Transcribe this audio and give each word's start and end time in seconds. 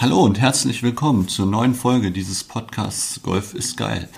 Hallo 0.00 0.20
und 0.20 0.38
herzlich 0.38 0.84
willkommen 0.84 1.26
zur 1.26 1.46
neuen 1.46 1.74
Folge 1.74 2.12
dieses 2.12 2.44
Podcasts 2.44 3.20
Golf 3.20 3.52
ist 3.52 3.76
geil. 3.76 4.08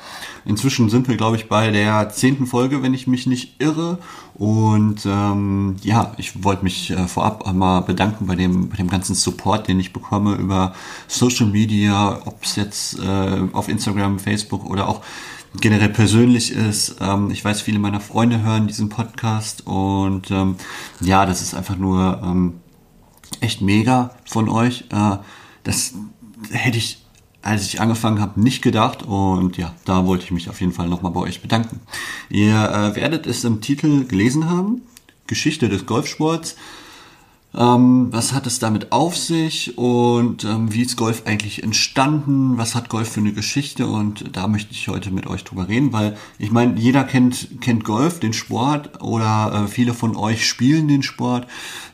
Inzwischen 0.45 0.91
sind 0.91 1.09
wir, 1.09 1.17
glaube 1.17 1.37
ich, 1.37 1.49
bei 1.49 1.71
der 1.71 2.11
zehnten 2.11 2.47
Folge, 2.47 2.83
wenn 2.83 2.93
ich 2.93 3.07
mich 3.07 3.27
nicht 3.27 3.63
irre. 3.63 3.97
Und 4.35 5.07
ähm, 5.07 5.77
ja, 5.83 6.13
ich 6.19 6.45
wollte 6.45 6.65
mich 6.65 6.91
äh, 6.91 7.09
vorab 7.09 7.47
einmal 7.49 7.81
bedanken 7.81 8.27
bei 8.27 8.35
dem, 8.35 8.69
bei 8.69 8.77
dem 8.77 8.91
ganzen 8.91 9.15
Support, 9.15 9.69
den 9.69 9.81
ich 9.81 9.95
bekomme 9.95 10.35
über 10.35 10.75
Social 11.09 11.47
Media, 11.47 12.21
ob 12.27 12.45
es 12.45 12.57
jetzt 12.57 12.99
äh, 12.99 13.39
auf 13.55 13.71
Instagram, 13.71 14.19
Facebook 14.19 14.69
oder 14.69 14.87
auch 14.87 15.01
generell 15.63 15.89
persönlich 15.89 16.53
ist. 16.53 16.97
Ähm, 17.01 17.31
ich 17.31 17.43
weiß, 17.43 17.63
viele 17.63 17.79
meiner 17.79 18.01
Freunde 18.01 18.43
hören 18.43 18.67
diesen 18.67 18.91
Podcast 18.91 19.67
und 19.67 20.31
ähm, 20.31 20.57
ja, 21.01 21.25
das 21.25 21.41
ist 21.41 21.55
einfach 21.55 21.79
nur 21.79 22.21
ähm, 22.23 22.61
echt 23.41 23.63
mega 23.63 24.11
von 24.27 24.51
euch. 24.51 24.85
Äh, 24.91 25.17
das 25.65 25.95
hätte 26.51 26.79
ich, 26.79 27.05
als 27.43 27.67
ich 27.67 27.81
angefangen 27.81 28.21
habe, 28.21 28.41
nicht 28.41 28.63
gedacht. 28.63 29.03
Und 29.03 29.57
ja, 29.57 29.75
da 29.85 30.07
wollte 30.07 30.25
ich 30.25 30.31
mich 30.31 30.49
auf 30.49 30.61
jeden 30.61 30.73
Fall 30.73 30.89
nochmal 30.89 31.13
bei 31.13 31.21
euch 31.21 31.43
bedanken. 31.43 31.81
Ihr 32.29 32.55
äh, 32.55 32.97
werdet 32.97 33.27
es 33.27 33.45
im 33.45 33.61
Titel 33.61 34.05
gelesen 34.05 34.49
haben. 34.49 34.83
Geschichte 35.27 35.69
des 35.69 35.87
Golfsports. 35.87 36.57
Ähm, 37.53 38.09
was 38.13 38.33
hat 38.33 38.47
es 38.47 38.61
damit 38.61 38.93
auf 38.93 39.17
sich 39.17 39.77
und 39.77 40.45
ähm, 40.45 40.73
wie 40.73 40.83
ist 40.83 40.97
Golf 40.97 41.23
eigentlich 41.27 41.65
entstanden? 41.65 42.59
Was 42.59 42.77
hat 42.77 42.89
Golf 42.89 43.11
für 43.11 43.21
eine 43.21 43.33
Geschichte? 43.33 43.89
Und 43.89 44.37
da 44.37 44.47
möchte 44.47 44.73
ich 44.73 44.87
heute 44.87 45.11
mit 45.11 45.27
euch 45.27 45.43
drüber 45.43 45.69
reden, 45.69 45.93
weil 45.93 46.17
ich 46.39 46.53
meine, 46.53 46.79
jeder 46.79 47.03
kennt, 47.03 47.61
kennt 47.61 47.83
Golf, 47.83 48.21
den 48.21 48.35
Sport 48.35 49.03
oder 49.03 49.65
äh, 49.65 49.69
viele 49.69 49.95
von 49.95 50.15
euch 50.15 50.47
spielen 50.47 50.87
den 50.87 51.03
Sport 51.03 51.49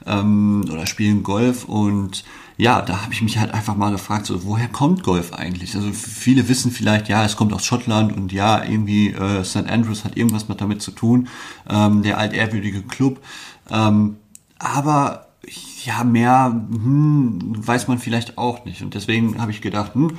ähm, 0.04 0.66
oder 0.70 0.86
spielen 0.86 1.22
Golf 1.22 1.64
und 1.64 2.24
ja, 2.58 2.80
da 2.80 3.02
habe 3.02 3.12
ich 3.12 3.20
mich 3.20 3.38
halt 3.38 3.52
einfach 3.52 3.76
mal 3.76 3.90
gefragt, 3.90 4.26
so, 4.26 4.44
woher 4.44 4.68
kommt 4.68 5.02
Golf 5.02 5.32
eigentlich? 5.34 5.74
Also 5.74 5.92
viele 5.92 6.48
wissen 6.48 6.70
vielleicht, 6.70 7.08
ja, 7.08 7.24
es 7.24 7.36
kommt 7.36 7.52
aus 7.52 7.66
Schottland 7.66 8.16
und 8.16 8.32
ja, 8.32 8.64
irgendwie 8.64 9.10
äh, 9.10 9.44
St. 9.44 9.68
Andrews 9.68 10.04
hat 10.04 10.16
irgendwas 10.16 10.48
mit 10.48 10.60
damit 10.60 10.80
zu 10.80 10.90
tun, 10.90 11.28
ähm, 11.68 12.02
der 12.02 12.18
altehrwürdige 12.18 12.82
Club. 12.82 13.20
Ähm, 13.70 14.16
aber 14.58 15.26
ja, 15.84 16.02
mehr 16.02 16.50
hm, 16.50 17.54
weiß 17.56 17.88
man 17.88 17.98
vielleicht 17.98 18.38
auch 18.38 18.64
nicht. 18.64 18.82
Und 18.82 18.94
deswegen 18.94 19.40
habe 19.40 19.50
ich 19.50 19.60
gedacht, 19.60 19.94
hm, 19.94 20.16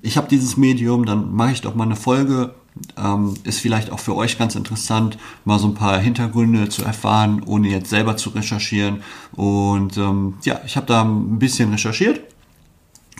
ich 0.00 0.16
habe 0.16 0.28
dieses 0.28 0.56
Medium, 0.56 1.04
dann 1.04 1.34
mache 1.34 1.52
ich 1.52 1.60
doch 1.60 1.74
mal 1.74 1.84
eine 1.84 1.96
Folge 1.96 2.54
ähm, 2.96 3.34
ist 3.44 3.60
vielleicht 3.60 3.90
auch 3.90 4.00
für 4.00 4.16
euch 4.16 4.38
ganz 4.38 4.54
interessant, 4.54 5.18
mal 5.44 5.58
so 5.58 5.68
ein 5.68 5.74
paar 5.74 5.98
Hintergründe 5.98 6.68
zu 6.68 6.84
erfahren, 6.84 7.42
ohne 7.44 7.68
jetzt 7.68 7.90
selber 7.90 8.16
zu 8.16 8.30
recherchieren. 8.30 9.02
Und 9.32 9.96
ähm, 9.96 10.34
ja, 10.44 10.60
ich 10.66 10.76
habe 10.76 10.86
da 10.86 11.02
ein 11.02 11.38
bisschen 11.38 11.70
recherchiert 11.70 12.33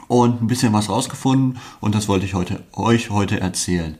und 0.08 0.42
ein 0.42 0.46
bisschen 0.46 0.72
was 0.72 0.88
rausgefunden 0.88 1.58
und 1.80 1.94
das 1.94 2.08
wollte 2.08 2.26
ich 2.26 2.34
heute, 2.34 2.62
euch 2.72 3.10
heute 3.10 3.40
erzählen. 3.40 3.96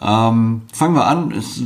Ähm, 0.00 0.62
fangen 0.72 0.94
wir 0.94 1.06
an. 1.06 1.32
Es, 1.32 1.62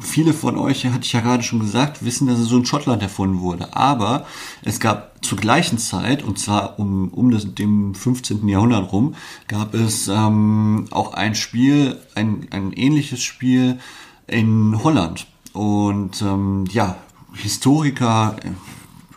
viele 0.00 0.32
von 0.32 0.56
euch, 0.56 0.86
hatte 0.86 1.04
ich 1.04 1.12
ja 1.12 1.20
gerade 1.20 1.42
schon 1.42 1.60
gesagt, 1.60 2.04
wissen, 2.04 2.26
dass 2.26 2.38
es 2.38 2.48
so 2.48 2.56
in 2.56 2.66
Schottland 2.66 3.02
erfunden 3.02 3.40
wurde. 3.40 3.76
Aber 3.76 4.26
es 4.62 4.80
gab 4.80 5.24
zur 5.24 5.38
gleichen 5.38 5.78
Zeit, 5.78 6.22
und 6.22 6.38
zwar 6.38 6.78
um, 6.78 7.08
um 7.08 7.30
das, 7.30 7.54
dem 7.54 7.94
15. 7.94 8.48
Jahrhundert 8.48 8.92
rum, 8.92 9.14
gab 9.48 9.74
es 9.74 10.08
ähm, 10.08 10.86
auch 10.90 11.14
ein 11.14 11.34
Spiel, 11.34 11.98
ein, 12.14 12.46
ein 12.50 12.72
ähnliches 12.72 13.22
Spiel 13.22 13.78
in 14.26 14.82
Holland. 14.82 15.26
Und 15.52 16.22
ähm, 16.22 16.64
ja, 16.70 16.96
Historiker 17.34 18.36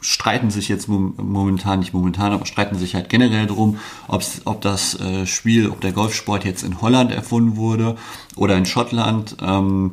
streiten 0.02 0.50
sich 0.50 0.68
jetzt 0.68 0.88
momentan, 0.90 1.80
nicht 1.80 1.94
momentan, 1.94 2.34
aber 2.34 2.46
streiten 2.46 2.78
sich 2.78 2.96
halt 2.96 3.10
generell 3.10 3.48
drum, 3.48 3.78
ob 4.08 4.62
das 4.62 5.00
äh, 5.00 5.26
Spiel, 5.28 5.70
ob 5.70 5.80
der 5.82 5.92
Golfsport 5.94 6.44
jetzt 6.44 6.64
in 6.64 6.82
Holland 6.82 7.12
erfunden 7.12 7.56
wurde 7.56 7.96
oder 8.36 8.58
in 8.58 8.66
Schottland. 8.66 9.38
Ähm, 9.42 9.92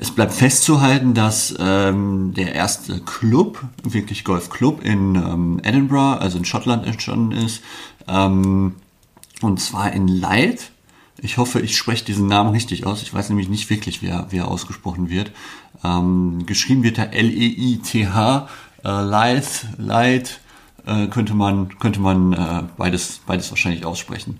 es 0.00 0.10
bleibt 0.12 0.32
festzuhalten, 0.32 1.12
dass 1.12 1.54
ähm, 1.58 2.32
der 2.34 2.54
erste 2.54 3.00
Club, 3.00 3.64
wirklich 3.82 4.24
Golfclub 4.24 4.84
in 4.84 5.16
ähm, 5.16 5.60
Edinburgh, 5.62 6.20
also 6.20 6.38
in 6.38 6.44
Schottland 6.44 6.86
entstanden 6.86 7.32
ist. 7.32 7.62
Ähm, 8.06 8.76
und 9.42 9.60
zwar 9.60 9.92
in 9.92 10.08
Leith. 10.08 10.70
Ich 11.20 11.36
hoffe, 11.36 11.60
ich 11.60 11.76
spreche 11.76 12.04
diesen 12.04 12.28
Namen 12.28 12.50
richtig 12.50 12.86
aus. 12.86 13.02
Ich 13.02 13.12
weiß 13.12 13.28
nämlich 13.28 13.48
nicht 13.48 13.68
wirklich, 13.70 14.00
wie 14.02 14.06
er, 14.06 14.28
wie 14.30 14.38
er 14.38 14.48
ausgesprochen 14.48 15.10
wird. 15.10 15.32
Ähm, 15.82 16.46
geschrieben 16.46 16.84
wird 16.84 16.98
er 16.98 17.12
L-E-I-T-H 17.12 18.48
äh, 18.84 18.88
Light, 18.88 19.66
Light 19.76 20.40
äh, 20.86 21.06
könnte 21.06 21.34
man, 21.34 21.78
könnte 21.78 22.00
man 22.00 22.32
äh, 22.32 22.62
beides, 22.76 23.20
beides 23.26 23.50
wahrscheinlich 23.50 23.84
aussprechen. 23.84 24.38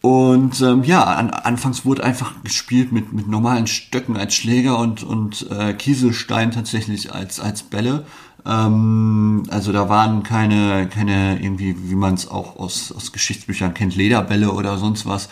Und 0.00 0.60
ähm, 0.60 0.84
ja, 0.84 1.02
an, 1.02 1.30
anfangs 1.30 1.84
wurde 1.84 2.04
einfach 2.04 2.42
gespielt 2.44 2.92
mit, 2.92 3.12
mit 3.12 3.26
normalen 3.26 3.66
Stöcken 3.66 4.16
als 4.16 4.34
Schläger 4.34 4.78
und, 4.78 5.02
und 5.02 5.50
äh, 5.50 5.74
Kieselstein 5.74 6.52
tatsächlich 6.52 7.12
als, 7.12 7.40
als 7.40 7.64
Bälle. 7.64 8.04
Ähm, 8.46 9.42
also 9.50 9.72
da 9.72 9.88
waren 9.88 10.22
keine, 10.22 10.88
keine 10.88 11.42
irgendwie, 11.42 11.76
wie 11.90 11.96
man 11.96 12.14
es 12.14 12.30
auch 12.30 12.56
aus, 12.56 12.92
aus 12.92 13.12
Geschichtsbüchern 13.12 13.74
kennt, 13.74 13.96
Lederbälle 13.96 14.52
oder 14.52 14.78
sonst 14.78 15.04
was, 15.04 15.28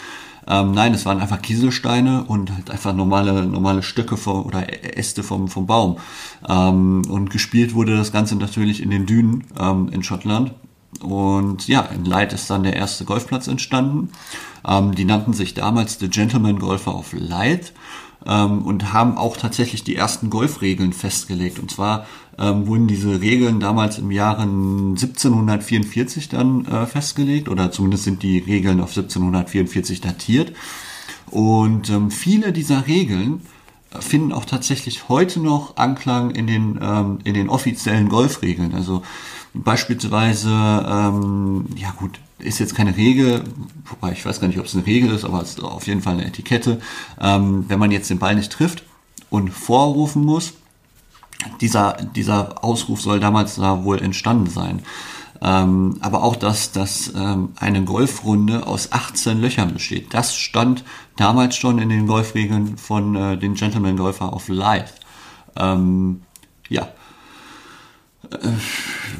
ähm, 0.49 0.73
nein, 0.73 0.95
es 0.95 1.05
waren 1.07 1.21
einfach 1.21 1.43
Kieselsteine 1.43 2.25
und 2.25 2.53
halt 2.53 2.71
einfach 2.71 2.95
normale, 2.95 3.47
normale 3.47 3.83
Stöcke 3.83 4.17
vom, 4.17 4.47
oder 4.47 4.97
Äste 4.97 5.23
vom, 5.23 5.49
vom 5.49 5.67
Baum. 5.67 5.99
Ähm, 6.49 7.03
und 7.09 7.31
gespielt 7.31 7.75
wurde 7.75 7.97
das 7.97 8.13
Ganze 8.13 8.37
natürlich 8.37 8.83
in 8.83 8.91
den 8.91 9.07
Dünen 9.07 9.45
ähm, 9.59 9.89
in 9.91 10.03
Schottland. 10.03 10.53
Und 11.01 11.69
ja, 11.69 11.83
in 11.83 12.05
Leith 12.05 12.33
ist 12.33 12.49
dann 12.49 12.63
der 12.63 12.77
erste 12.77 13.05
Golfplatz 13.05 13.49
entstanden. 13.49 14.11
Ähm, 14.67 14.95
die 14.95 15.05
nannten 15.05 15.33
sich 15.33 15.55
damals 15.55 15.99
The 15.99 16.09
Gentleman 16.09 16.59
Golfer 16.59 16.95
of 16.95 17.13
Leith 17.13 17.73
ähm, 18.25 18.63
und 18.63 18.93
haben 18.93 19.17
auch 19.17 19.37
tatsächlich 19.37 19.85
die 19.85 19.97
ersten 19.97 20.31
Golfregeln 20.31 20.93
festgelegt. 20.93 21.59
Und 21.59 21.71
zwar 21.71 22.07
ähm, 22.39 22.67
wurden 22.67 22.87
diese 22.87 23.21
Regeln 23.21 23.61
damals 23.61 23.99
im 23.99 24.11
Jahre 24.11 24.43
1744 24.43 26.29
dann 26.29 26.65
äh, 26.67 26.87
festgelegt 26.87 27.49
oder 27.49 27.71
zumindest 27.71 28.05
sind 28.05 28.23
die 28.23 28.39
Regeln 28.39 28.81
auf 28.81 28.91
1744 28.91 30.01
datiert. 30.01 30.53
Und 31.31 31.91
ähm, 31.91 32.11
viele 32.11 32.53
dieser 32.53 32.87
Regeln 32.87 33.41
finden 34.01 34.33
auch 34.33 34.45
tatsächlich 34.45 35.09
heute 35.09 35.41
noch 35.41 35.77
Anklang 35.77 36.31
in 36.31 36.47
den, 36.47 36.79
ähm, 36.83 37.19
in 37.25 37.35
den 37.35 37.49
offiziellen 37.49 38.09
Golfregeln. 38.09 38.75
Also 38.75 39.03
beispielsweise, 39.55 40.51
ähm, 40.51 41.67
ja 41.77 41.93
gut, 41.93 42.21
ist 42.39 42.59
jetzt 42.59 42.75
keine 42.75 42.97
Regel, 42.97 43.45
wobei 43.87 44.13
ich 44.13 44.25
weiß 44.25 44.41
gar 44.41 44.49
nicht, 44.49 44.59
ob 44.59 44.67
es 44.67 44.75
eine 44.75 44.87
Regel 44.87 45.11
ist, 45.11 45.25
aber 45.25 45.41
es 45.41 45.51
ist 45.51 45.63
auf 45.63 45.87
jeden 45.87 46.03
Fall 46.03 46.15
eine 46.15 46.27
Etikette. 46.27 46.81
Ähm, 47.21 47.65
wenn 47.69 47.79
man 47.79 47.91
jetzt 47.91 48.11
den 48.11 48.19
Ball 48.19 48.35
nicht 48.35 48.53
trifft 48.53 48.83
und 49.31 49.51
vorrufen 49.51 50.25
muss, 50.25 50.53
dieser, 51.61 51.95
dieser 52.15 52.63
Ausruf 52.65 53.01
soll 53.01 53.21
damals 53.21 53.57
da 53.57 53.85
wohl 53.85 54.03
entstanden 54.03 54.51
sein. 54.51 54.83
Ähm, 55.43 55.97
aber 56.01 56.23
auch, 56.23 56.37
dass, 56.37 56.73
dass 56.73 57.13
ähm, 57.15 57.51
eine 57.57 57.85
Golfrunde 57.85 58.67
aus 58.67 58.93
18 58.93 59.41
Löchern 59.41 59.75
besteht. 59.75 60.15
Das 60.15 60.35
stand 60.35 60.85
damals 61.17 61.57
schon 61.57 61.79
in 61.79 61.89
den 61.89 62.07
Golfregeln 62.07 62.79
von 62.79 63.15
äh, 63.17 63.37
den 63.37 63.55
Gentleman 63.55 63.97
Golfer 63.97 64.33
of 64.33 64.49
Life. 64.49 64.95
Ähm, 65.57 66.23
ja. 66.69 66.89
Äh, 68.31 68.49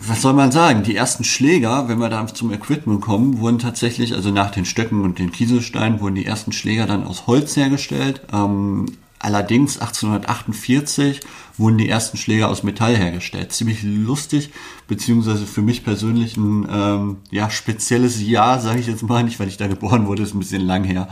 was 0.07 0.23
soll 0.23 0.33
man 0.33 0.53
sagen? 0.53 0.83
Die 0.83 0.97
ersten 0.97 1.25
Schläger, 1.25 1.89
wenn 1.89 1.99
wir 1.99 2.09
dann 2.09 2.29
zum 2.29 2.53
Equipment 2.53 3.01
kommen, 3.01 3.41
wurden 3.41 3.59
tatsächlich, 3.59 4.15
also 4.15 4.31
nach 4.31 4.51
den 4.51 4.65
Stöcken 4.65 5.03
und 5.03 5.19
den 5.19 5.33
Kieselsteinen, 5.33 6.01
wurden 6.01 6.15
die 6.15 6.27
ersten 6.27 6.53
Schläger 6.53 6.87
dann 6.87 7.05
aus 7.05 7.27
Holz 7.27 7.57
hergestellt. 7.57 8.23
Ähm, 8.33 8.87
Allerdings 9.27 9.81
1848 9.81 11.21
wurden 11.59 11.79
die 11.79 11.89
ersten 11.89 12.17
Schläger 12.17 12.49
aus 12.49 12.63
Metall 12.63 12.97
hergestellt. 12.97 13.51
Ziemlich 13.51 13.83
lustig, 13.83 14.51
beziehungsweise 14.87 15.47
für 15.47 15.63
mich 15.63 15.83
persönlich 15.83 16.37
ein 16.37 16.65
ähm, 16.71 17.17
ja, 17.33 17.51
spezielles 17.51 18.23
Jahr, 18.23 18.61
sage 18.61 18.79
ich 18.79 18.87
jetzt 18.87 19.03
mal, 19.03 19.25
nicht 19.25 19.41
weil 19.41 19.49
ich 19.49 19.57
da 19.57 19.67
geboren 19.67 20.07
wurde, 20.07 20.23
ist 20.23 20.33
ein 20.33 20.39
bisschen 20.39 20.63
lang 20.63 20.85
her. 20.85 21.09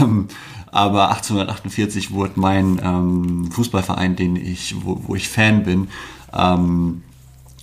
Ähm, 0.00 0.28
aber 0.70 1.10
1848 1.10 2.12
wurde 2.12 2.34
mein 2.36 2.80
ähm, 2.84 3.50
Fußballverein, 3.50 4.14
den 4.14 4.36
ich, 4.36 4.76
wo, 4.84 5.02
wo 5.08 5.16
ich 5.16 5.28
Fan 5.28 5.64
bin, 5.64 5.88
ähm, 6.32 7.02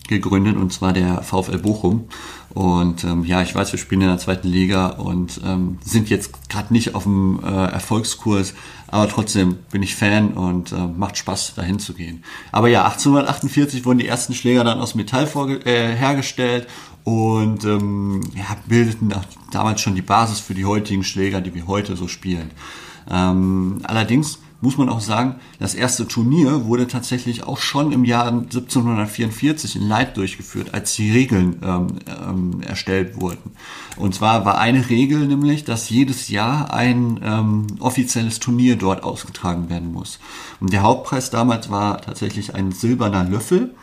gegründet 0.07 0.57
und 0.57 0.73
zwar 0.73 0.93
der 0.93 1.21
VfL 1.21 1.59
Bochum. 1.59 2.05
Und 2.49 3.03
ähm, 3.03 3.23
ja, 3.23 3.41
ich 3.41 3.53
weiß, 3.53 3.71
wir 3.71 3.79
spielen 3.79 4.01
in 4.01 4.07
der 4.07 4.17
zweiten 4.17 4.47
Liga 4.47 4.87
und 4.87 5.41
ähm, 5.45 5.77
sind 5.83 6.09
jetzt 6.09 6.49
gerade 6.49 6.73
nicht 6.73 6.95
auf 6.95 7.03
dem 7.03 7.39
äh, 7.43 7.47
Erfolgskurs, 7.47 8.55
aber 8.87 9.07
trotzdem 9.07 9.57
bin 9.69 9.83
ich 9.83 9.95
Fan 9.95 10.33
und 10.33 10.71
äh, 10.71 10.75
macht 10.75 11.17
Spaß, 11.17 11.53
dahin 11.55 11.77
zu 11.77 11.93
gehen. 11.93 12.23
Aber 12.51 12.67
ja, 12.67 12.85
1848 12.85 13.85
wurden 13.85 13.99
die 13.99 14.07
ersten 14.07 14.33
Schläger 14.33 14.63
dann 14.63 14.79
aus 14.79 14.95
Metall 14.95 15.27
äh, 15.65 15.95
hergestellt 15.95 16.67
und 17.03 17.63
ähm, 17.63 18.21
ja, 18.35 18.57
bildeten 18.65 19.13
damals 19.51 19.81
schon 19.81 19.95
die 19.95 20.01
Basis 20.01 20.39
für 20.39 20.53
die 20.53 20.65
heutigen 20.65 21.03
Schläger, 21.03 21.41
die 21.41 21.53
wir 21.53 21.67
heute 21.67 21.95
so 21.95 22.07
spielen. 22.07 22.51
Ähm, 23.09 23.81
allerdings 23.83 24.39
muss 24.59 24.77
man 24.77 24.89
auch 24.89 25.01
sagen, 25.01 25.35
das 25.59 25.75
erste 25.75 26.07
Turnier 26.07 26.65
wurde 26.65 26.87
tatsächlich 26.87 27.43
auch 27.43 27.59
schon 27.59 27.91
im 27.91 28.05
Jahr 28.05 28.27
1744 28.27 29.75
in 29.75 29.87
Leid 29.87 30.17
durchgeführt, 30.17 30.73
als 30.73 30.95
die 30.95 31.11
Regeln 31.11 31.59
ähm, 31.63 31.87
ähm, 32.07 32.61
erstellt 32.61 33.21
wurden. 33.21 33.51
Und 33.97 34.15
zwar 34.15 34.45
war 34.45 34.57
eine 34.57 34.89
Regel 34.89 35.27
nämlich, 35.27 35.63
dass 35.63 35.89
jedes 35.89 36.29
Jahr 36.29 36.73
ein 36.73 37.19
ähm, 37.23 37.67
offizielles 37.79 38.39
Turnier 38.39 38.77
dort 38.77 39.03
ausgetragen 39.03 39.69
werden 39.69 39.91
muss. 39.91 40.19
Und 40.59 40.73
der 40.73 40.81
Hauptpreis 40.81 41.29
damals 41.29 41.69
war 41.69 42.01
tatsächlich 42.01 42.55
ein 42.55 42.71
silberner 42.71 43.23
Löffel. 43.23 43.75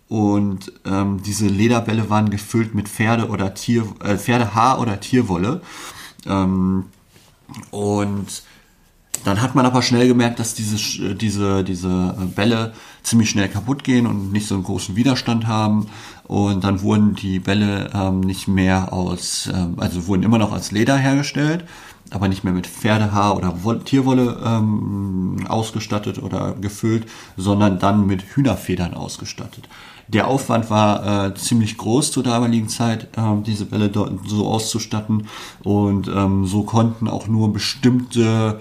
und 0.08 0.72
ähm, 0.84 1.20
diese 1.22 1.46
Lederbälle 1.46 2.08
waren 2.08 2.30
gefüllt 2.30 2.74
mit 2.74 2.88
Pferde 2.88 3.28
oder 3.28 3.54
Tier, 3.54 3.86
äh, 4.02 4.16
Pferdehaar 4.16 4.80
oder 4.80 5.00
Tierwolle. 5.00 5.60
Ähm, 6.26 6.86
und 7.70 8.42
dann 9.24 9.42
hat 9.42 9.54
man 9.54 9.66
aber 9.66 9.82
schnell 9.82 10.08
gemerkt, 10.08 10.38
dass 10.38 10.54
diese, 10.54 10.76
äh, 11.04 11.14
diese, 11.14 11.64
diese 11.64 12.14
äh, 12.18 12.24
Bälle 12.24 12.72
ziemlich 13.02 13.30
schnell 13.30 13.48
kaputt 13.48 13.84
gehen 13.84 14.06
und 14.06 14.32
nicht 14.32 14.46
so 14.46 14.54
einen 14.54 14.64
großen 14.64 14.96
Widerstand 14.96 15.46
haben. 15.46 15.88
Und 16.24 16.64
dann 16.64 16.82
wurden 16.82 17.14
die 17.14 17.38
Bälle 17.38 17.90
ähm, 17.94 18.20
nicht 18.20 18.48
mehr 18.48 18.92
aus, 18.92 19.50
ähm, 19.52 19.74
also 19.78 20.06
wurden 20.06 20.22
immer 20.22 20.38
noch 20.38 20.52
als 20.52 20.72
Leder 20.72 20.96
hergestellt, 20.96 21.64
aber 22.10 22.28
nicht 22.28 22.44
mehr 22.44 22.52
mit 22.52 22.66
Pferdehaar 22.66 23.36
oder 23.36 23.64
Woll 23.64 23.80
Tierwolle 23.80 24.40
ähm, 24.44 25.44
ausgestattet 25.48 26.22
oder 26.22 26.54
gefüllt, 26.60 27.06
sondern 27.36 27.78
dann 27.78 28.06
mit 28.06 28.22
Hühnerfedern 28.22 28.94
ausgestattet. 28.94 29.68
Der 30.08 30.28
Aufwand 30.28 30.70
war 30.70 31.26
äh, 31.26 31.34
ziemlich 31.34 31.78
groß 31.78 32.12
zur 32.12 32.22
damaligen 32.22 32.68
Zeit, 32.68 33.08
äh, 33.16 33.42
diese 33.44 33.66
Bälle 33.66 33.88
dort 33.88 34.28
so 34.28 34.46
auszustatten 34.46 35.26
und 35.64 36.06
ähm, 36.08 36.46
so 36.46 36.62
konnten 36.62 37.08
auch 37.08 37.26
nur 37.26 37.52
bestimmte 37.52 38.60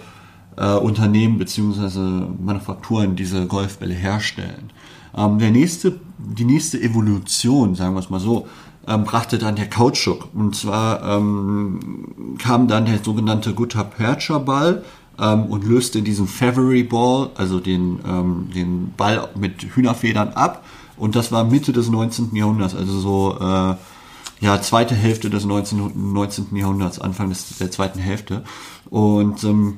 äh, 0.58 0.74
Unternehmen 0.76 1.38
beziehungsweise 1.38 2.28
Manufakturen 2.44 3.16
diese 3.16 3.46
Golfbälle 3.46 3.94
herstellen. 3.94 4.72
Ähm, 5.16 5.40
der 5.40 5.52
nächste, 5.52 6.00
die 6.18 6.46
nächste 6.46 6.82
Evolution, 6.82 7.76
sagen 7.76 7.96
wir 7.96 8.00
es 8.00 8.10
mal 8.10 8.20
so, 8.20 8.48
ähm, 8.88 9.04
brachte 9.04 9.38
dann 9.38 9.56
der 9.56 9.70
Kautschuk. 9.70 10.30
Und 10.34 10.56
zwar 10.56 11.04
ähm, 11.04 12.36
kam 12.38 12.68
dann 12.68 12.86
der 12.86 13.00
sogenannte 13.04 13.54
Gutta 13.54 13.84
Percha 13.84 14.38
Ball 14.40 14.84
ähm, 15.20 15.46
und 15.46 15.66
löste 15.66 16.02
diesen 16.02 16.28
Feathery 16.28 16.84
Ball, 16.84 17.30
also 17.36 17.60
den, 17.60 18.00
ähm, 18.08 18.50
den 18.54 18.94
Ball 18.96 19.30
mit 19.36 19.62
Hühnerfedern 19.76 20.30
ab. 20.30 20.64
Und 20.98 21.16
das 21.16 21.32
war 21.32 21.44
Mitte 21.44 21.74
des 21.74 21.90
19. 21.90 22.36
Jahrhunderts, 22.36 22.76
also 22.76 23.00
so 23.00 23.38
äh, 23.40 23.76
ja 24.40 24.62
zweite 24.62 24.96
Hälfte 24.96 25.30
des 25.30 25.46
19. 25.46 26.14
19. 26.14 26.56
Jahrhunderts, 26.56 27.00
Anfang 27.00 27.30
des, 27.30 27.58
der 27.58 27.72
zweiten 27.72 28.00
Hälfte. 28.00 28.44
Und 28.90 29.44
ähm, 29.44 29.78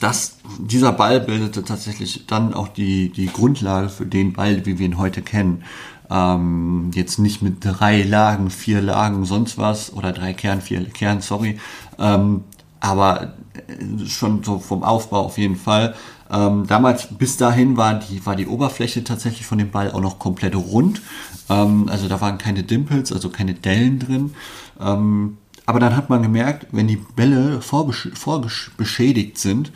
das, 0.00 0.38
dieser 0.58 0.92
Ball 0.92 1.20
bildete 1.20 1.64
tatsächlich 1.64 2.26
dann 2.26 2.54
auch 2.54 2.68
die, 2.68 3.10
die 3.10 3.26
Grundlage 3.26 3.88
für 3.88 4.06
den 4.06 4.32
Ball, 4.32 4.64
wie 4.66 4.78
wir 4.78 4.86
ihn 4.86 4.98
heute 4.98 5.22
kennen. 5.22 5.64
Ähm, 6.10 6.90
jetzt 6.94 7.18
nicht 7.18 7.40
mit 7.40 7.64
drei 7.64 8.02
Lagen, 8.02 8.50
vier 8.50 8.82
Lagen, 8.82 9.24
sonst 9.24 9.58
was, 9.58 9.92
oder 9.92 10.12
drei 10.12 10.32
Kern, 10.34 10.60
vier 10.60 10.84
Kern, 10.84 11.20
sorry. 11.20 11.58
Ähm, 11.98 12.44
aber 12.80 13.34
äh, 13.68 14.06
schon 14.06 14.42
so 14.42 14.58
vom 14.58 14.82
Aufbau 14.82 15.20
auf 15.20 15.38
jeden 15.38 15.56
Fall. 15.56 15.94
Ähm, 16.30 16.66
damals, 16.66 17.08
bis 17.16 17.36
dahin 17.36 17.76
war 17.76 17.94
die, 17.94 18.24
war 18.26 18.36
die 18.36 18.46
Oberfläche 18.46 19.02
tatsächlich 19.04 19.46
von 19.46 19.58
dem 19.58 19.70
Ball 19.70 19.90
auch 19.92 20.00
noch 20.00 20.18
komplett 20.18 20.54
rund. 20.54 21.00
Ähm, 21.48 21.88
also 21.88 22.08
da 22.08 22.20
waren 22.20 22.38
keine 22.38 22.62
Dimples, 22.64 23.12
also 23.12 23.30
keine 23.30 23.54
Dellen 23.54 23.98
drin. 23.98 24.34
Aber 25.70 25.78
dann 25.78 25.96
hat 25.96 26.10
man 26.10 26.20
gemerkt, 26.20 26.66
wenn 26.72 26.88
die 26.88 26.96
Bälle 26.96 27.60
vorbeschädigt 27.60 29.38
sind, 29.38 29.70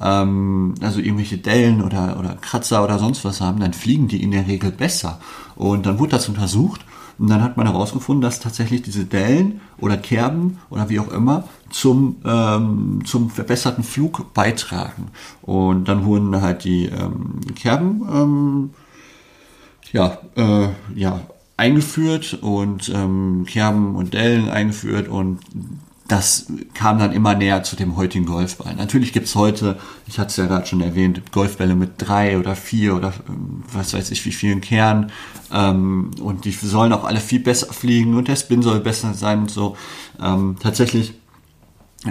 ähm, 0.00 0.76
also 0.80 1.00
irgendwelche 1.00 1.38
Dellen 1.38 1.82
oder, 1.82 2.20
oder 2.20 2.36
Kratzer 2.40 2.84
oder 2.84 3.00
sonst 3.00 3.24
was 3.24 3.40
haben, 3.40 3.58
dann 3.58 3.72
fliegen 3.72 4.06
die 4.06 4.22
in 4.22 4.30
der 4.30 4.46
Regel 4.46 4.70
besser. 4.70 5.18
Und 5.56 5.86
dann 5.86 5.98
wurde 5.98 6.12
das 6.12 6.28
untersucht 6.28 6.82
und 7.18 7.30
dann 7.30 7.42
hat 7.42 7.56
man 7.56 7.66
herausgefunden, 7.66 8.22
dass 8.22 8.38
tatsächlich 8.38 8.82
diese 8.82 9.06
Dellen 9.06 9.60
oder 9.78 9.96
Kerben 9.96 10.58
oder 10.70 10.88
wie 10.88 11.00
auch 11.00 11.10
immer 11.10 11.48
zum, 11.68 12.18
ähm, 12.24 13.00
zum 13.04 13.28
verbesserten 13.28 13.82
Flug 13.82 14.32
beitragen. 14.32 15.08
Und 15.42 15.86
dann 15.88 16.04
wurden 16.04 16.40
halt 16.40 16.62
die 16.62 16.84
ähm, 16.84 17.40
Kerben 17.56 18.08
ähm, 18.08 18.70
ja, 19.90 20.16
äh, 20.36 20.68
ja, 20.94 21.18
eingeführt 21.60 22.38
und 22.40 22.88
ähm, 22.88 23.44
Kerben 23.46 23.94
und 23.94 24.14
Dellen 24.14 24.48
eingeführt 24.48 25.08
und 25.08 25.40
das 26.08 26.46
kam 26.74 26.98
dann 26.98 27.12
immer 27.12 27.34
näher 27.34 27.62
zu 27.62 27.76
dem 27.76 27.96
heutigen 27.96 28.26
Golfball. 28.26 28.74
Natürlich 28.74 29.12
gibt's 29.12 29.36
heute, 29.36 29.78
ich 30.08 30.18
hatte 30.18 30.30
es 30.30 30.36
ja 30.38 30.46
gerade 30.46 30.66
schon 30.66 30.80
erwähnt, 30.80 31.30
Golfbälle 31.30 31.76
mit 31.76 31.92
drei 31.98 32.36
oder 32.36 32.56
vier 32.56 32.96
oder 32.96 33.12
ähm, 33.28 33.62
was 33.72 33.94
weiß 33.94 34.10
ich 34.10 34.24
wie 34.24 34.32
vielen 34.32 34.60
Kernen 34.60 35.12
ähm, 35.52 36.10
und 36.20 36.46
die 36.46 36.50
sollen 36.50 36.92
auch 36.92 37.04
alle 37.04 37.20
viel 37.20 37.40
besser 37.40 37.72
fliegen 37.72 38.16
und 38.16 38.26
der 38.26 38.36
Spin 38.36 38.62
soll 38.62 38.80
besser 38.80 39.14
sein 39.14 39.40
und 39.40 39.50
so. 39.50 39.76
Ähm, 40.20 40.56
tatsächlich 40.60 41.19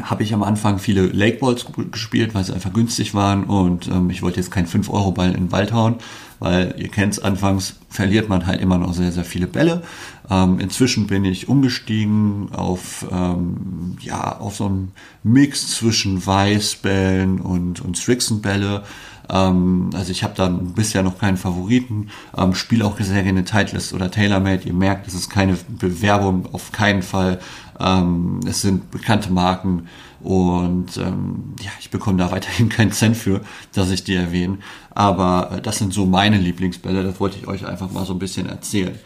habe 0.03 0.21
ich 0.21 0.33
am 0.33 0.43
Anfang 0.43 0.77
viele 0.77 1.07
Lakeballs 1.07 1.65
gespielt, 1.91 2.35
weil 2.35 2.43
sie 2.43 2.53
einfach 2.53 2.73
günstig 2.73 3.15
waren 3.15 3.45
und 3.45 3.87
ähm, 3.87 4.11
ich 4.11 4.21
wollte 4.21 4.37
jetzt 4.37 4.51
keinen 4.51 4.67
5-Euro-Ball 4.67 5.29
in 5.29 5.45
den 5.45 5.51
Wald 5.51 5.73
hauen, 5.73 5.95
weil 6.37 6.75
ihr 6.77 6.89
kennt 6.89 7.13
es, 7.13 7.19
anfangs 7.19 7.77
verliert 7.89 8.29
man 8.29 8.45
halt 8.45 8.61
immer 8.61 8.77
noch 8.77 8.93
sehr, 8.93 9.11
sehr 9.11 9.25
viele 9.25 9.47
Bälle. 9.47 9.81
Ähm, 10.29 10.59
inzwischen 10.59 11.07
bin 11.07 11.25
ich 11.25 11.49
umgestiegen 11.49 12.51
auf, 12.51 13.07
ähm, 13.11 13.97
ja, 13.99 14.37
auf 14.37 14.57
so 14.57 14.65
einen 14.65 14.91
Mix 15.23 15.69
zwischen 15.75 16.23
Weißbällen 16.23 17.41
und, 17.41 17.81
und 17.81 17.97
Strixenbälle. 17.97 18.83
Ähm, 19.31 19.89
also 19.93 20.11
ich 20.11 20.23
habe 20.23 20.33
da 20.35 20.47
bisher 20.47 21.03
noch 21.03 21.17
keinen 21.17 21.37
Favoriten. 21.37 22.09
Ähm, 22.37 22.55
Spiele 22.55 22.85
auch 22.85 22.99
sehr 22.99 23.23
gerne 23.23 23.43
Titleist 23.43 23.93
oder 23.93 24.11
TaylorMade. 24.11 24.63
Ihr 24.63 24.73
merkt, 24.73 25.07
es 25.07 25.13
ist 25.13 25.29
keine 25.29 25.57
Bewerbung, 25.67 26.47
auf 26.53 26.71
keinen 26.71 27.01
Fall. 27.01 27.39
Ähm, 27.79 28.41
es 28.45 28.61
sind 28.61 28.91
bekannte 28.91 29.31
Marken 29.31 29.87
und 30.21 30.97
ähm, 30.97 31.55
ja, 31.61 31.71
ich 31.79 31.89
bekomme 31.91 32.17
da 32.17 32.31
weiterhin 32.31 32.69
keinen 32.69 32.91
Cent 32.91 33.15
für, 33.15 33.41
dass 33.73 33.91
ich 33.91 34.03
die 34.03 34.15
erwähne. 34.15 34.57
Aber 34.91 35.51
äh, 35.53 35.61
das 35.61 35.77
sind 35.77 35.93
so 35.93 36.05
meine 36.05 36.37
Lieblingsbälle. 36.37 37.03
Das 37.03 37.19
wollte 37.19 37.37
ich 37.37 37.47
euch 37.47 37.65
einfach 37.65 37.91
mal 37.91 38.05
so 38.05 38.13
ein 38.13 38.19
bisschen 38.19 38.49
erzählen. 38.49 38.97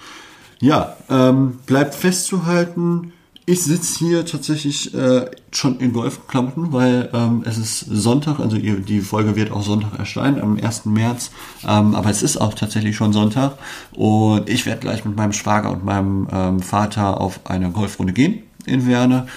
Ja, 0.60 0.96
ähm, 1.10 1.60
bleibt 1.66 1.94
festzuhalten, 1.94 3.12
ich 3.46 3.64
sitze 3.64 4.00
hier 4.00 4.26
tatsächlich 4.26 4.94
äh, 4.94 5.26
schon 5.52 5.80
in 5.80 5.92
Golfklamotten, 5.92 6.72
weil 6.72 7.10
ähm, 7.14 7.44
es 7.46 7.58
ist 7.58 7.80
Sonntag, 7.80 8.40
also 8.40 8.58
die 8.58 9.02
Folge 9.02 9.36
wird 9.36 9.52
auch 9.52 9.64
Sonntag 9.64 10.00
erscheinen, 10.00 10.42
am 10.42 10.58
1. 10.58 10.86
März. 10.86 11.32
Ähm, 11.68 11.94
aber 11.94 12.10
es 12.10 12.24
ist 12.24 12.38
auch 12.38 12.54
tatsächlich 12.54 12.96
schon 12.96 13.12
Sonntag. 13.12 13.58
Und 13.92 14.50
ich 14.50 14.66
werde 14.66 14.80
gleich 14.80 15.04
mit 15.04 15.18
meinem 15.18 15.34
Schwager 15.34 15.72
und 15.72 15.84
meinem 15.84 16.28
ähm, 16.32 16.60
Vater 16.62 17.20
auf 17.20 17.42
eine 17.46 17.70
Golfrunde 17.72 18.14
gehen 18.14 18.44
in 18.66 18.88
Werne. 18.88 19.28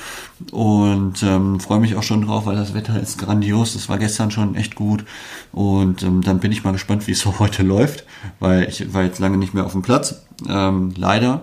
Und 0.53 1.23
ähm, 1.25 1.59
freue 1.59 1.81
mich 1.81 1.97
auch 1.97 2.05
schon 2.05 2.23
drauf, 2.23 2.47
weil 2.47 2.55
das 2.57 2.75
Wetter 2.75 3.01
ist 3.01 3.19
grandios. 3.19 3.73
Das 3.73 3.89
war 3.89 3.99
gestern 3.99 4.31
schon 4.31 4.55
echt 4.55 4.77
gut. 4.77 5.05
Und 5.51 6.05
ähm, 6.05 6.23
dann 6.23 6.39
bin 6.39 6.53
ich 6.53 6.63
mal 6.63 6.73
gespannt, 6.73 7.09
wie 7.09 7.13
es 7.13 7.21
so 7.21 7.39
heute 7.41 7.65
läuft, 7.65 8.05
weil 8.39 8.69
ich 8.69 8.93
war 8.95 9.03
jetzt 9.03 9.19
lange 9.19 9.37
nicht 9.37 9.53
mehr 9.53 9.67
auf 9.67 9.73
dem 9.73 9.83
Platz. 9.83 10.23
Ähm, 10.49 10.95
leider. 10.97 11.43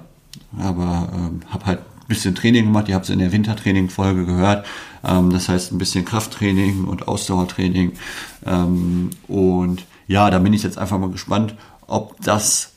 Aber 0.57 1.09
ähm, 1.13 1.41
habe 1.49 1.65
halt 1.65 1.79
bisschen 2.07 2.35
Training 2.35 2.65
gemacht. 2.65 2.87
Ihr 2.89 2.95
habt 2.95 3.05
es 3.05 3.11
in 3.11 3.19
der 3.19 3.31
Wintertraining-Folge 3.31 4.25
gehört. 4.25 4.65
Ähm, 5.03 5.31
das 5.31 5.49
heißt 5.49 5.71
ein 5.71 5.77
bisschen 5.77 6.05
Krafttraining 6.05 6.85
und 6.85 7.07
Ausdauertraining. 7.07 7.93
Ähm, 8.45 9.09
und 9.27 9.85
ja, 10.07 10.29
da 10.29 10.39
bin 10.39 10.53
ich 10.53 10.63
jetzt 10.63 10.77
einfach 10.77 10.97
mal 10.97 11.09
gespannt, 11.09 11.55
ob 11.87 12.19
das 12.21 12.71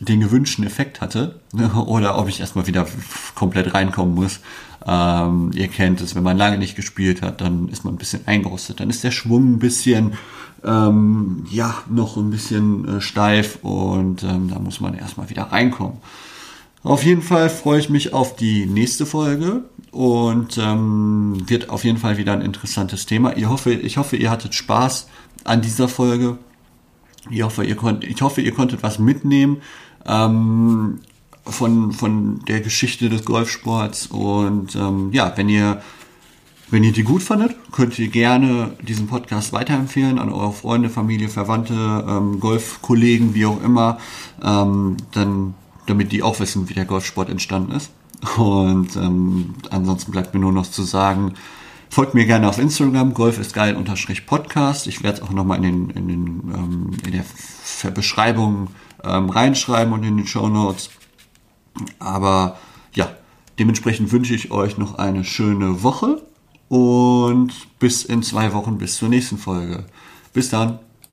den 0.00 0.20
gewünschten 0.20 0.64
Effekt 0.64 1.00
hatte 1.00 1.40
oder 1.86 2.18
ob 2.18 2.28
ich 2.28 2.40
erstmal 2.40 2.66
wieder 2.66 2.86
komplett 3.34 3.74
reinkommen 3.74 4.14
muss. 4.14 4.40
Ähm, 4.86 5.50
ihr 5.54 5.68
kennt 5.68 6.00
es, 6.00 6.14
wenn 6.14 6.22
man 6.22 6.36
lange 6.36 6.58
nicht 6.58 6.76
gespielt 6.76 7.20
hat, 7.20 7.40
dann 7.40 7.68
ist 7.68 7.84
man 7.84 7.94
ein 7.94 7.98
bisschen 7.98 8.26
eingerostet. 8.26 8.80
Dann 8.80 8.90
ist 8.90 9.02
der 9.02 9.10
Schwung 9.10 9.54
ein 9.54 9.58
bisschen, 9.58 10.12
ähm, 10.64 11.44
ja, 11.50 11.74
noch 11.90 12.16
ein 12.16 12.30
bisschen 12.30 12.98
äh, 12.98 13.00
steif 13.00 13.58
und 13.62 14.22
ähm, 14.22 14.48
da 14.48 14.58
muss 14.60 14.80
man 14.80 14.94
erstmal 14.94 15.30
wieder 15.30 15.44
reinkommen. 15.44 15.98
Auf 16.82 17.02
jeden 17.02 17.22
Fall 17.22 17.50
freue 17.50 17.80
ich 17.80 17.90
mich 17.90 18.12
auf 18.12 18.36
die 18.36 18.66
nächste 18.66 19.04
Folge 19.04 19.64
und 19.90 20.58
ähm, 20.58 21.42
wird 21.46 21.70
auf 21.70 21.84
jeden 21.84 21.98
Fall 21.98 22.18
wieder 22.18 22.32
ein 22.32 22.40
interessantes 22.40 23.06
Thema. 23.06 23.36
Ich 23.36 23.46
hoffe, 23.46 23.72
ich 23.72 23.96
hoffe, 23.96 24.16
ihr 24.16 24.30
hattet 24.30 24.54
Spaß 24.54 25.08
an 25.44 25.60
dieser 25.60 25.88
Folge. 25.88 26.38
Ich 27.30 27.42
hoffe, 27.42 27.64
ihr 27.64 27.74
konntet, 27.74 28.10
ich 28.10 28.22
hoffe, 28.22 28.40
ihr 28.40 28.54
konntet 28.54 28.82
was 28.82 28.98
mitnehmen 28.98 29.58
ähm, 30.06 31.00
von, 31.44 31.92
von 31.92 32.44
der 32.46 32.60
Geschichte 32.60 33.08
des 33.08 33.24
Golfsports. 33.24 34.06
Und 34.06 34.76
ähm, 34.76 35.10
ja, 35.12 35.32
wenn 35.36 35.48
ihr, 35.48 35.82
wenn 36.70 36.84
ihr 36.84 36.92
die 36.92 37.02
gut 37.02 37.22
fandet, 37.22 37.56
könnt 37.72 37.98
ihr 37.98 38.08
gerne 38.08 38.72
diesen 38.82 39.08
Podcast 39.08 39.52
weiterempfehlen 39.52 40.18
an 40.20 40.32
eure 40.32 40.52
Freunde, 40.52 40.90
Familie, 40.90 41.28
Verwandte, 41.28 41.74
ähm, 42.08 42.38
Golfkollegen, 42.38 43.34
wie 43.34 43.46
auch 43.46 43.62
immer. 43.62 43.98
Ähm, 44.42 44.96
dann 45.12 45.54
damit 45.88 46.12
die 46.12 46.22
auch 46.22 46.40
wissen, 46.40 46.68
wie 46.68 46.74
der 46.74 46.84
Golfsport 46.84 47.30
entstanden 47.30 47.72
ist. 47.72 47.90
Und 48.36 48.96
ähm, 48.96 49.54
ansonsten 49.70 50.10
bleibt 50.10 50.34
mir 50.34 50.40
nur 50.40 50.52
noch 50.52 50.66
zu 50.66 50.82
sagen, 50.82 51.34
folgt 51.88 52.14
mir 52.14 52.26
gerne 52.26 52.48
auf 52.48 52.58
Instagram, 52.58 53.14
golf 53.14 53.38
ist 53.38 53.54
geil 53.54 53.76
unterstrich 53.76 54.26
Podcast. 54.26 54.86
Ich 54.86 55.02
werde 55.02 55.18
es 55.18 55.22
auch 55.22 55.30
nochmal 55.30 55.58
in, 55.58 55.62
den, 55.62 55.90
in, 55.90 56.08
den, 56.08 56.26
ähm, 56.54 56.90
in 57.06 57.12
der 57.12 57.90
Beschreibung 57.90 58.68
ähm, 59.04 59.30
reinschreiben 59.30 59.92
und 59.92 60.02
in 60.04 60.16
den 60.16 60.26
Show 60.26 60.48
Notes. 60.48 60.90
Aber 61.98 62.58
ja, 62.94 63.08
dementsprechend 63.58 64.10
wünsche 64.10 64.34
ich 64.34 64.50
euch 64.50 64.78
noch 64.78 64.96
eine 64.96 65.24
schöne 65.24 65.82
Woche 65.82 66.22
und 66.68 67.52
bis 67.78 68.04
in 68.04 68.22
zwei 68.22 68.52
Wochen, 68.52 68.78
bis 68.78 68.96
zur 68.96 69.08
nächsten 69.08 69.38
Folge. 69.38 69.84
Bis 70.32 70.50
dann. 70.50 70.80